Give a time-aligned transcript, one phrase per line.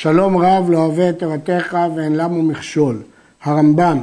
[0.00, 3.02] שלום רב לא אוהב את תורתך ואין למו מכשול.
[3.42, 3.98] הרמב"ם,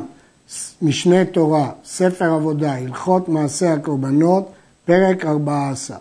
[0.82, 4.52] משנה תורה, ספר עבודה, הלכות מעשה הקורבנות,
[4.86, 5.98] פרק 14.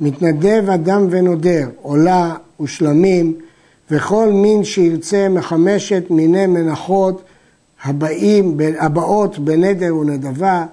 [0.00, 3.34] מתנדב אדם ונודר, עולה ושלמים,
[3.90, 7.22] וכל מין שירצה מחמשת מיני מנחות
[7.84, 10.64] הבאים, הבאות בנדר ונדבה,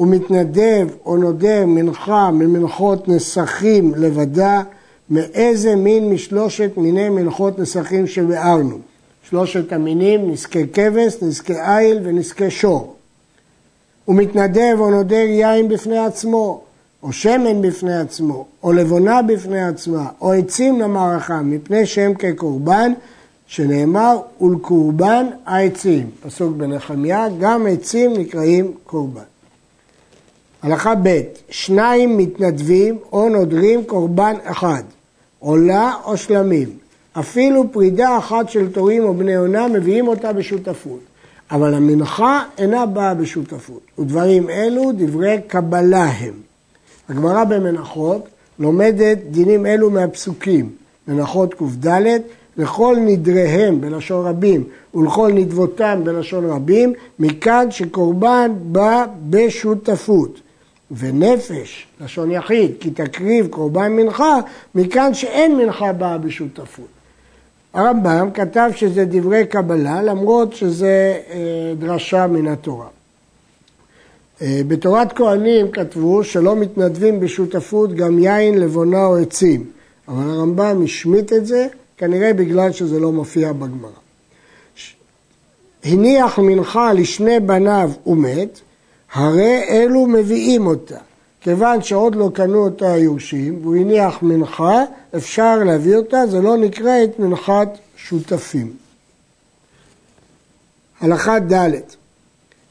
[0.00, 4.62] ומתנדב או נודר מנחה ממנחות נסכים לבדה,
[5.10, 8.78] מאיזה מין משלושת מיני מנחות נסכים שביארנו.
[9.28, 12.94] שלושת המינים, נזקי כבש, נזקי איל ונזקי שור.
[14.04, 16.60] הוא מתנדב או נודר יין בפני עצמו,
[17.02, 22.92] או שמן בפני עצמו, או לבונה בפני עצמה, או עצים למערכה, מפני שהם כקורבן,
[23.46, 26.10] שנאמר, ולקורבן העצים.
[26.22, 29.22] פסוק בנחמיה, גם עצים נקראים קורבן.
[30.62, 34.82] הלכה ב' שניים מתנדבים או נודרים קורבן אחד,
[35.40, 36.68] עולה או שלמים.
[37.12, 41.00] אפילו פרידה אחת של תורים או בני עונה מביאים אותה בשותפות.
[41.50, 46.34] אבל המנחה אינה באה בשותפות, ודברים אלו דברי קבלה הם.
[47.08, 50.70] הגמרא במנחות לומדת דינים אלו מהפסוקים,
[51.08, 52.20] מנחות קד,
[52.56, 60.40] לכל נדריהם בלשון רבים ולכל נדבותם בלשון רבים, מכאן שקורבן בא בשותפות.
[60.90, 64.38] ונפש, לשון יחיד, כי תקריב קורבן מנחה,
[64.74, 66.88] מכאן שאין מנחה באה בשותפות.
[67.74, 72.86] הרמב"ם כתב שזה דברי קבלה, למרות שזה אה, דרשה מן התורה.
[74.42, 79.64] אה, בתורת כהנים כתבו שלא מתנדבים בשותפות גם יין, לבונה או עצים,
[80.08, 83.90] אבל הרמב"ם השמיט את זה, כנראה בגלל שזה לא מופיע בגמרא.
[85.84, 88.60] הניח מנחה לשני בניו ומת,
[89.12, 90.98] הרי אלו מביאים אותה.
[91.40, 94.84] כיוון שעוד לא קנו אותה היורשים, והוא הניח מנחה,
[95.16, 98.72] אפשר להביא אותה, זה לא נקרא את מנחת שותפים.
[101.00, 101.70] הלכה ד'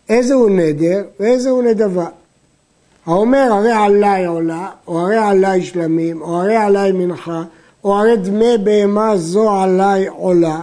[0.09, 2.07] איזה הוא נדר ואיזה הוא נדבה.
[3.05, 7.43] האומר הרי עליי עולה, או הרי עליי שלמים, או הרי עליי מנחה,
[7.83, 10.61] או הרי דמי בהמה זו עליי עולה,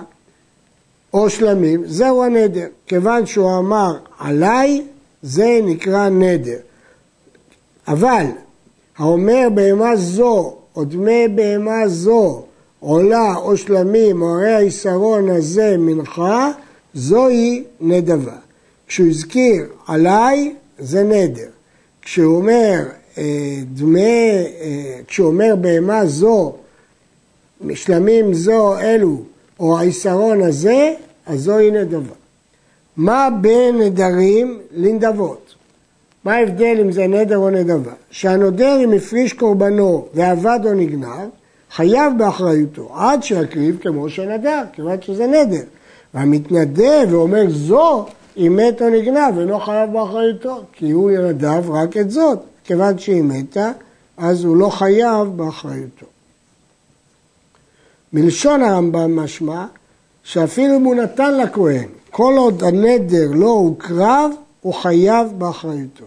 [1.13, 2.67] או שלמים, זהו הנדר.
[2.87, 4.83] כיוון שהוא אמר עליי,
[5.23, 6.59] זה נקרא נדר.
[7.89, 8.27] אבל
[8.99, 12.43] האומר בהמה זו, או דמי בהמה זו,
[12.81, 16.51] עולה או שלמים, או הרי היסרון הזה מנחה,
[16.95, 18.37] זוהי נדבה.
[18.87, 21.49] כשהוא הזכיר עליי, זה נדר.
[22.03, 22.83] כשהוא אומר
[23.19, 24.01] אה, דמי,
[24.61, 26.53] אה, כשהוא אומר בהמה זו,
[27.61, 29.23] משלמים זו אלו,
[29.61, 30.95] או היסרון הזה,
[31.27, 32.15] אז זוהי נדבה.
[32.97, 35.55] מה בין נדרים לנדבות?
[36.25, 37.93] מה ההבדל אם זה נדר או נדבה?
[38.11, 41.29] שהנודר אם הפריש קורבנו ועבד או נגנב,
[41.71, 45.63] חייב באחריותו עד שיקריב כמו שנדר, כיוון שזה נדר.
[46.15, 48.07] והמתנדב ואומר זו,
[48.37, 52.39] אם מת או נגנב, אינו חייב באחריותו, כי הוא ינדב רק את זאת.
[52.65, 53.71] כיוון שהיא מתה,
[54.17, 56.07] אז הוא לא חייב באחריותו.
[58.13, 59.67] מלשון הרמב"ם משמע
[60.23, 66.05] שאפילו אם הוא נתן לכהן כל עוד הנדר לא הוקרב, הוא חייב באחריותו.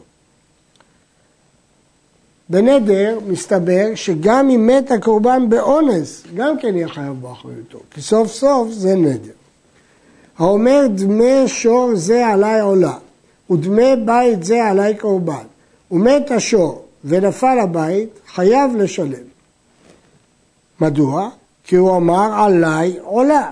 [2.49, 8.69] בנדר מסתבר שגם אם מת הקורבן באונס, גם כן יהיה חייב באחריותו, כי סוף סוף
[8.71, 9.31] זה נדר.
[10.37, 12.97] האומר דמי שור זה עליי עולה,
[13.51, 15.45] ודמי בית זה עליי קורבן,
[15.91, 19.27] ומת השור ונפל הבית, חייב לשלם.
[20.81, 21.29] מדוע?
[21.63, 23.51] כי הוא אמר עליי עולה,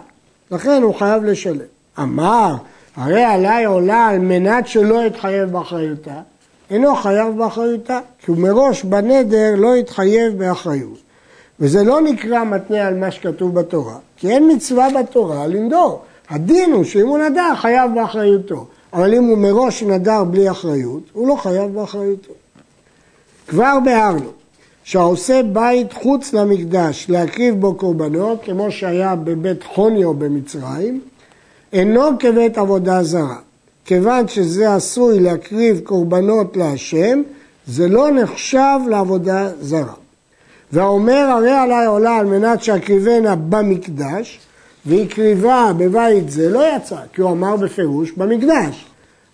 [0.51, 1.77] לכן הוא חייב לשלם.
[2.00, 2.56] אמר,
[2.96, 6.22] הרי עליי עולה על מנת שלא יתחייב באחריותה,
[6.69, 11.00] אינו חייב באחריותה, כי הוא מראש בנדר לא יתחייב באחריות.
[11.59, 16.02] וזה לא נקרא מתנה על מה שכתוב בתורה, כי אין מצווה בתורה לנדור.
[16.30, 21.28] הדין הוא שאם הוא נדר חייב באחריותו, אבל אם הוא מראש נדר בלי אחריות, הוא
[21.28, 22.34] לא חייב באחריותו.
[23.47, 24.29] כבר ביארנו
[24.84, 31.02] שהעושה בית חוץ למקדש להקריב בו קורבנות, כמו שהיה בבית חוניו במצרים,
[31.73, 33.37] אינו כבית עבודה זרה.
[33.85, 37.22] כיוון שזה עשוי להקריב קורבנות להשם,
[37.67, 39.93] זה לא נחשב לעבודה זרה.
[40.72, 44.40] והאומר הרי עלי עולה על מנת שאקריבנה במקדש,
[44.85, 48.85] והקריבה בבית זה לא יצא, כי הוא אמר בפירוש במקדש.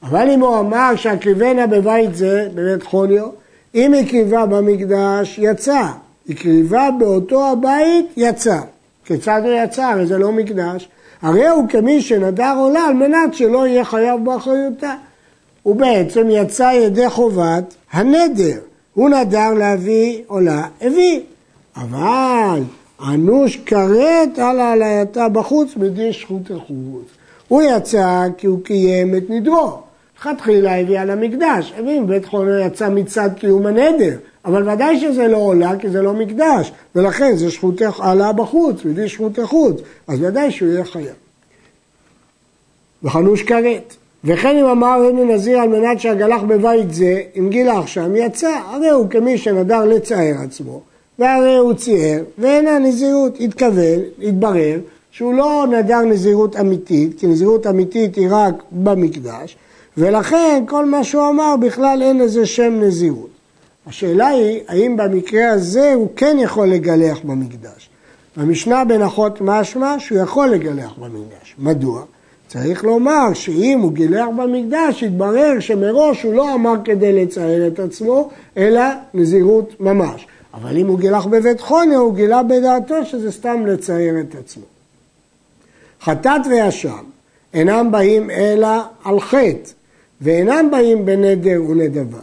[0.03, 3.27] אבל אם הוא אמר שאקריבנה בבית זה, בבית חוניו,
[3.75, 5.81] אם הקריבה במקדש, יצא.
[6.29, 8.59] הקריבה באותו הבית, יצא.
[9.06, 9.83] כיצד הוא יצא?
[9.83, 10.89] הרי זה לא מקדש.
[11.24, 14.96] הרי הוא כמי שנדר עולה על מנת שלא יהיה חייב באחריותה.
[15.64, 18.60] הוא בעצם יצא ידי חובת הנדר.
[18.94, 21.20] הוא נדר להביא עולה, הביא.
[21.75, 22.62] אבל
[23.08, 27.06] אנוש כרת על העלייתה בחוץ בדין שחוט החוץ.
[27.48, 29.78] הוא יצא כי הוא קיים את נדרו.
[30.20, 35.38] לכתחילה הביא על המקדש, הבין, בית חונו יצא מצד קיום הנדר, אבל ודאי שזה לא
[35.38, 40.51] עולה כי זה לא מקדש, ולכן זה שחוטי עלה בחוץ, בדין שחוטי חוץ, אז ודאי
[40.51, 41.16] שהוא יהיה חייב.
[43.04, 43.95] וחנוש כרת.
[44.24, 48.90] וכן אם אמר אין נזיר על מנת שהגלח בבית זה, אם גילח שם יצא, הרי
[48.90, 50.81] הוא כמי שנדר לצער עצמו,
[51.19, 54.80] והרי הוא ציער, ואין הנזירות, התכוון, התברר,
[55.12, 59.57] שהוא לא נדר נזירות אמיתית, כי נזירות אמיתית היא רק במקדש,
[59.98, 63.32] ולכן כל מה שהוא אמר בכלל אין לזה שם נזירות.
[63.88, 67.89] השאלה היא, האם במקרה הזה הוא כן יכול לגלח במקדש?
[68.38, 71.56] במשנה בנחות משמע שהוא יכול לגלח במקדש.
[71.59, 72.03] מדוע?
[72.47, 78.30] צריך לומר שאם הוא גילח במקדש, יתברר שמראש הוא לא אמר כדי לצייר את עצמו,
[78.57, 78.81] אלא
[79.13, 80.27] נזירות ממש.
[80.53, 84.63] אבל אם הוא גילח בבית חונה, הוא גילה בדעתו שזה סתם לצייר את עצמו.
[86.01, 87.03] חטאת ואשם
[87.53, 88.68] אינם באים אלא
[89.03, 89.69] על חטא,
[90.21, 92.19] ואינם באים בנדר ונדבה.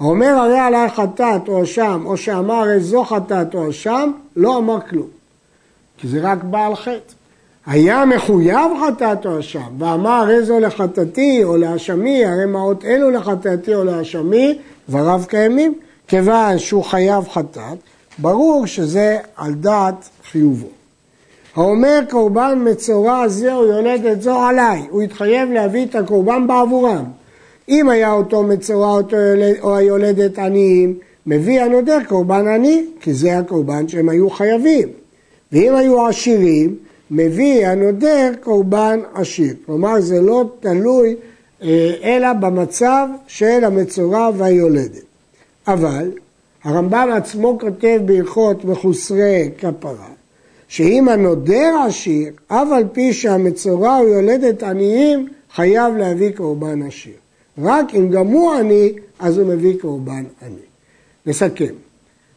[0.00, 4.80] האומר הרי עלי חטאת או אשם, או שאמר הרי זו חטאת או אשם, לא אמר
[4.80, 5.06] כלום.
[5.98, 7.12] כי זה רק בעל חטא.
[7.66, 13.74] היה מחויב חטאת או אשם, ואמר הרי זו לחטאתי או לאשמי, הרי מעות אלו לחטאתי
[13.74, 14.58] או לאשמי,
[14.88, 15.74] דבריו קיימים.
[16.08, 17.78] כיוון שהוא חייב חטאת,
[18.18, 20.66] ברור שזה על דעת חיובו.
[21.56, 27.04] האומר קורבן מצורע זה או יולדת זו עליי, הוא התחייב להביא את הקורבן בעבורם.
[27.68, 33.38] אם היה אותו מצורע אותו יולד, או היולדת עניים, מביא הנודר קורבן עני, כי זה
[33.38, 34.88] הקורבן שהם היו חייבים.
[35.52, 36.76] ואם היו עשירים,
[37.10, 39.54] מביא הנודר קורבן עשיר.
[39.66, 41.16] כלומר זה לא תלוי
[41.62, 45.04] אה, אלא במצב של המצורע והיולדת.
[45.68, 46.10] אבל
[46.64, 50.08] הרמב"ם עצמו כותב בהלכות מחוסרי כפרה,
[50.68, 57.25] שאם הנודר עשיר, אף על פי שהמצורע הוא יולדת עניים, חייב להביא קורבן עשיר.
[57.62, 60.66] רק אם גם הוא עני, אז הוא מביא קורבן עני.
[61.26, 61.74] נסכם.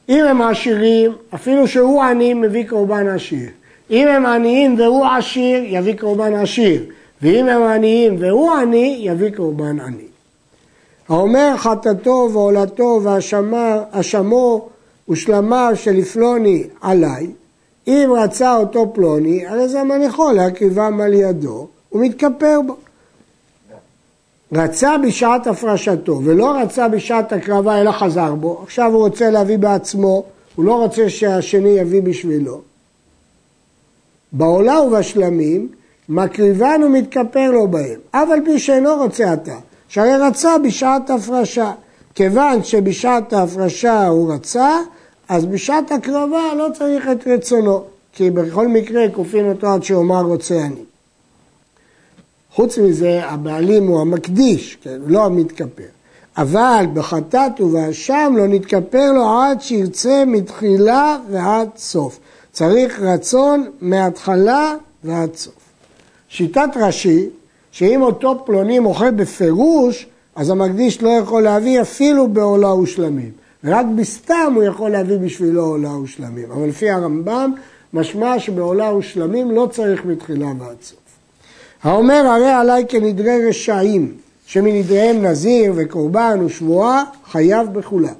[0.10, 3.50] אם הם עשירים, אפילו שהוא עני, מביא קורבן עשיר.
[3.92, 6.86] אם הם עניים והוא עשיר, יביא קורבן עשיר.
[7.22, 10.08] ואם הם עניים והוא עני, יביא קורבן עני.
[11.10, 14.70] האומר חטאתו ועולתו והאשמו
[15.10, 17.28] ושלמיו של פלוני עליי,
[17.88, 22.76] אם רצה אותו פלוני, הרי זה מניחו להקריבם על ידו, הוא מתכפר בו.
[24.54, 30.24] רצה בשעת הפרשתו ולא רצה בשעת הקרבה אלא חזר בו, עכשיו הוא רוצה להביא בעצמו,
[30.56, 32.62] הוא לא רוצה שהשני יביא בשבילו.
[34.32, 35.68] בעולה ובשלמים
[36.10, 39.56] מקריבן ומתכפר לו בהם, אף על פי שאינו רוצה אתה.
[39.90, 41.72] שהרי רצה בשעת הפרשה.
[42.16, 44.78] כיוון שבשעת ההפרשה הוא רצה,
[45.30, 50.56] אז בשעת הקרבה לא צריך את רצונו, כי בכל מקרה כופין אותו עד שאומר רוצה
[50.66, 50.89] אני.
[52.54, 55.84] חוץ מזה, הבעלים הוא המקדיש, כן, לא המתכפר.
[56.38, 62.20] אבל בחטאת ובאשם לא נתכפר לו עד שירצה מתחילה ועד סוף.
[62.52, 65.54] צריך רצון מההתחלה ועד סוף.
[66.30, 67.30] שיטת רש"י
[67.72, 73.32] שאם אותו פלוני מוכר בפירוש, אז המקדיש לא יכול להביא אפילו בעולה ושלמים.
[73.64, 76.52] ורק בסתם הוא יכול להביא בשבילו עולה ושלמים.
[76.52, 77.54] אבל לפי הרמב"ם,
[77.94, 81.09] משמע שבעולה ושלמים לא צריך מתחילה ועד סוף.
[81.84, 84.14] האומר הרי עליי כנדרי רשעים,
[84.46, 88.14] שמנדריהם נזיר וקורבן ושבועה, חייב בכולם.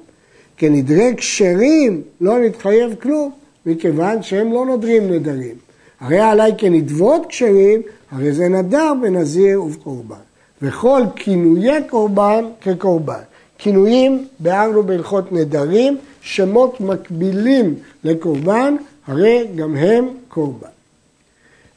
[0.56, 3.30] כנדרי כשרים לא נתחייב כלום,
[3.66, 5.54] מכיוון שהם לא נודרים נדרים.
[6.00, 10.16] הרי עליי כנדבות כשרים, הרי זה נדר בנזיר ובקורבן.
[10.62, 13.20] וכל כינויי קורבן כקורבן.
[13.58, 17.74] כינויים ביארנו בהלכות נדרים, שמות מקבילים
[18.04, 18.76] לקורבן,
[19.06, 20.79] הרי גם הם קורבן.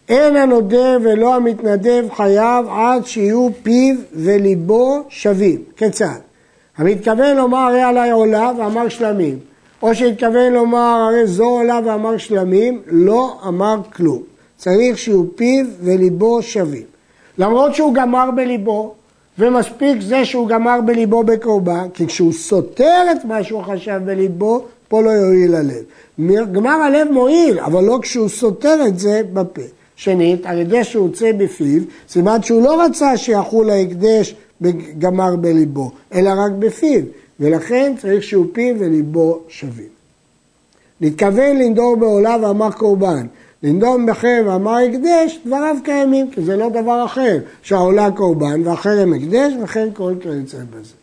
[0.09, 5.63] אין הנודר ולא המתנדב חייב עד שיהיו פיו וליבו שווים.
[5.77, 6.19] כיצד?
[6.77, 9.39] המתכוון לומר הרי עלי עולה ואמר שלמים,
[9.81, 14.21] או שהתכוון לומר הרי זו עולה ואמר שלמים, לא אמר כלום.
[14.57, 16.83] צריך שיהיו פיו וליבו שווים.
[17.37, 18.93] למרות שהוא גמר בליבו,
[19.39, 25.01] ומספיק זה שהוא גמר בליבו בקורבן, כי כשהוא סותר את מה שהוא חשב בליבו, פה
[25.01, 25.83] לא יועיל הלב.
[26.51, 29.61] גמר הלב מועיל, אבל לא כשהוא סותר את זה בפה.
[29.95, 34.35] שנית, על ידי שהוא יוצא בפיו, סימן שהוא לא רצה שיחול ההקדש
[34.99, 37.01] גמר בליבו, אלא רק בפיו,
[37.39, 39.87] ולכן צריך שהוא פיו וליבו שווים.
[41.01, 43.25] נתכוון לנדור בעולה ואמר קורבן,
[43.63, 49.53] לנדום בחרב ואמר הקדש, דבריו קיימים, כי זה לא דבר אחר, שהעולה קורבן והחרם הקדש
[49.63, 50.93] וכן כל כיוצא בזה.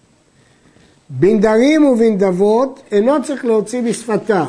[1.10, 4.46] בנדרים ובנדבות אינו צריך להוציא בשפתיו.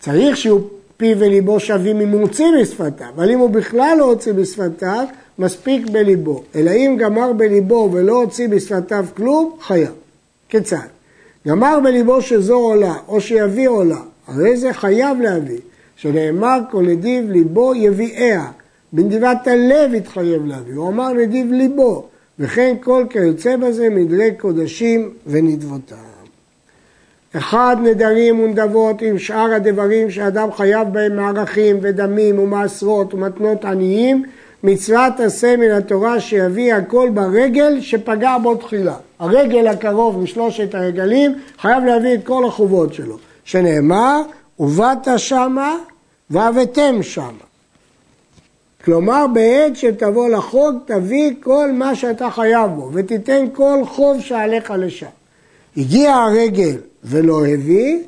[0.00, 0.58] צריך שיהיו
[1.02, 5.04] פיו וליבו שווים אם הוא הוציא בשפתיו, אבל אם הוא בכלל לא הוציא בשפתיו,
[5.38, 6.42] מספיק בליבו.
[6.54, 9.92] אלא אם גמר בליבו ולא הוציא בשפתיו כלום, חייב.
[10.48, 10.76] כיצד?
[11.48, 15.58] גמר בליבו שזו עולה, או שיביא עולה, הרי זה חייב להביא,
[15.96, 18.46] שנאמר כל נדיב ליבו יביאיה,
[18.92, 22.06] בנדיבת הלב התחייב להביא, הוא אמר נדיב ליבו,
[22.38, 26.21] וכן כל כיוצא בזה מדרי קודשים ונדבותיו.
[27.36, 34.22] אחד נדרים ונדבות עם שאר הדברים שאדם חייב בהם מערכים ודמים ומעשרות ומתנות עניים,
[34.62, 38.96] מצוות עשה מן התורה שיביא הכל ברגל שפגע בו תחילה.
[39.18, 44.22] הרגל הקרוב משלושת הרגלים חייב להביא את כל החובות שלו, שנאמר,
[44.58, 45.76] ובאת שמה
[46.30, 47.44] והבאתם שמה.
[48.84, 55.21] כלומר, בעת שתבוא לחוג, תביא כל מה שאתה חייב בו, ותיתן כל חוב שעליך לשם.
[55.76, 57.98] הגיע הרגל ולא הביא,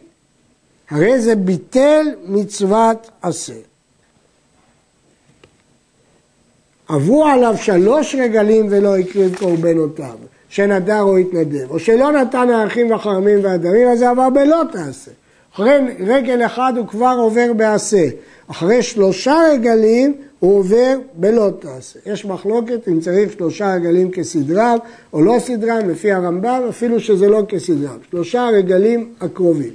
[0.91, 3.55] הרי זה ביטל מצוות עשה.
[6.89, 10.15] עברו עליו שלוש רגלים ולא הקריב קורבנותיו,
[10.49, 15.11] שנדר או התנדב, או שלא נתן האחים והחרמים והדמים, אז זה עבר בלא תעשה.
[15.55, 18.07] אחרי רגל אחד הוא כבר עובר בעשה,
[18.51, 20.15] אחרי שלושה רגלים
[20.45, 21.99] הוא עובר בלא תעשה.
[22.07, 24.79] יש מחלוקת אם צריך שלושה רגלים כסדרם
[25.13, 27.99] או לא סדרם, לפי הרמב"ם, אפילו שזה לא כסדרם.
[28.11, 29.73] שלושה רגלים הקרובים.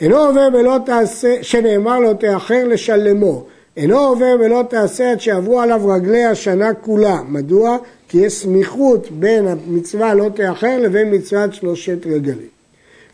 [0.00, 3.44] אינו עובר בלא תעשה, שנאמר לו תאחר לשלמו.
[3.76, 7.18] אינו עובר בלא תעשה עד שעברו עליו רגלי השנה כולה.
[7.28, 7.78] מדוע?
[8.08, 12.48] כי יש סמיכות בין המצווה לא תאחר לבין מצוות שלושת רגלים.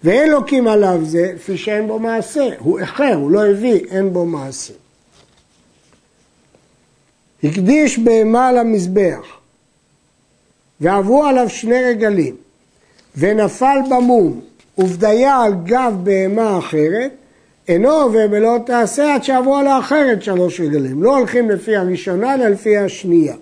[0.05, 2.49] ואין לוקים עליו זה, לפי שאין בו מעשה.
[2.59, 4.82] הוא איחר, הוא לא הביא, אין בו מעשה.
[7.45, 9.27] הקדיש בהמה למזבח,
[10.81, 12.37] ועברו עליו שני רגלים,
[13.17, 14.41] ונפל במום,
[14.79, 17.11] ובדיה על גב בהמה אחרת,
[17.69, 21.03] אינו עובר בלא תעשה עד שעברו על האחרת שלוש רגלים.
[21.03, 23.35] לא הולכים לפי הראשונה, אלא לפי השנייה.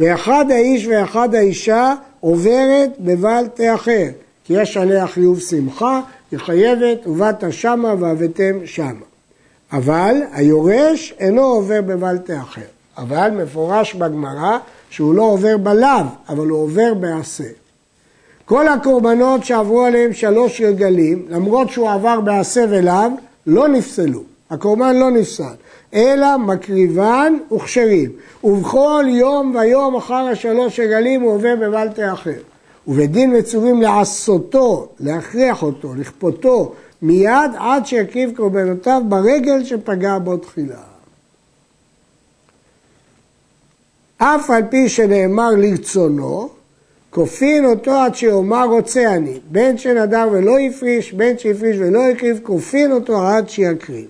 [0.00, 4.06] ואחד האיש ואחד האישה עוברת בבל תאחר,
[4.44, 6.00] כי יש עליה חיוב שמחה,
[6.30, 8.92] היא חייבת, ובאת שמה והבאתם שמה.
[9.72, 12.79] אבל היורש אינו עובר בבל תאחר.
[13.00, 14.58] אבל מפורש בגמרא
[14.90, 17.44] שהוא לא עובר בלאו, אבל הוא עובר בעשה.
[18.44, 23.10] כל הקורבנות שעברו עליהם שלוש רגלים, למרות שהוא עבר בעשה ולאו,
[23.46, 24.22] לא נפסלו.
[24.50, 25.54] הקורבן לא נפסל,
[25.94, 28.10] אלא מקריבן וכשרים.
[28.44, 32.40] ובכל יום ויום אחר השלוש רגלים הוא עובר בבלטה אחר.
[32.88, 40.90] ובדין מצווים לעשותו, להכריח אותו, לכפותו, מיד עד שיקריב קורבנותיו ברגל שפגע בו תחילה.
[44.22, 46.48] אף על פי שנאמר לרצונו,
[47.10, 52.92] כופין אותו עד שיאמר רוצה אני, בין שנדר ולא הפריש, בין שהפריש ולא הקריב, כופין
[52.92, 54.06] אותו עד שיקריב.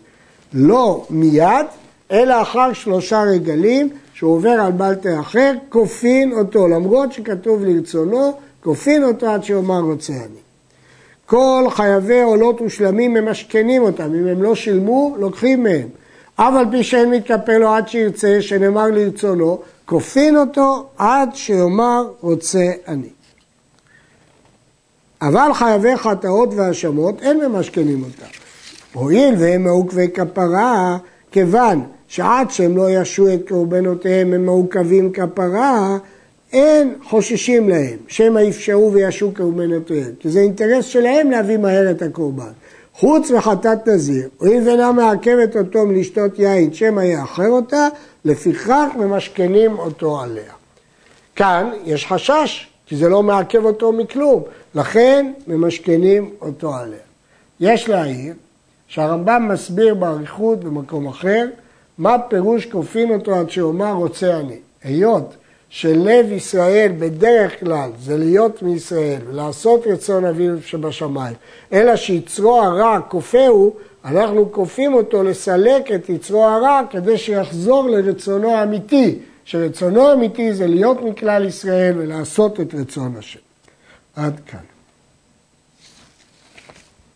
[0.53, 1.67] לא מיד,
[2.11, 9.05] אלא אחר שלושה רגלים, שהוא עובר על בלטה אחר, כופין אותו, למרות שכתוב לרצונו, כופין
[9.05, 10.41] אותו עד שיאמר רוצה אני.
[11.27, 15.89] כל חייבי עולות ושלמים ממשכנים אותם, אם הם לא שילמו, לוקחים מהם.
[16.43, 22.73] אף על פי שאין מתקפל לו עד שירצה, שנאמר לרצונו, כופין אותו עד שיאמר רוצה
[22.89, 23.09] אני.
[25.23, 28.33] אבל חייבי חטאות והאשמות אין ממשכנים אותם.
[28.93, 30.99] הואיל והם מעוכבי כפרה,
[31.33, 35.99] כיוון שעד שהם לא ישו את קורבנותיהם הם מעוכבים כפרה,
[36.53, 42.53] אין חוששים להם, שמא יפשעו וישו קורבנותיהם, כי זה אינטרס שלהם להביא מהר את הקורבן.
[43.01, 47.89] חוץ מחטאת נזיר, הואיל ואינה מעכבת אותו מלשתות יין, שמא יאחר אותה,
[48.25, 50.53] לפיכך ממשכנים אותו עליה.
[51.37, 54.43] כאן יש חשש, כי זה לא מעכב אותו מכלום,
[54.75, 56.99] לכן ממשכנים אותו עליה.
[57.61, 58.35] יש להעיר
[58.89, 61.47] שהרמב"ם מסביר באריכות במקום אחר,
[61.99, 64.59] מה פירוש כופין אותו עד שאומר רוצה אני.
[64.85, 65.37] היות
[65.71, 71.35] שלב ישראל בדרך כלל זה להיות מישראל ולעשות רצון אביו שבשמיים,
[71.73, 73.75] אלא שיצרו הרע כופהו,
[74.05, 81.03] אנחנו כופים אותו לסלק את יצרו הרע כדי שיחזור לרצונו האמיתי, שרצונו האמיתי זה להיות
[81.03, 83.41] מכלל ישראל ולעשות את רצון השם.
[84.17, 84.70] עד כאן.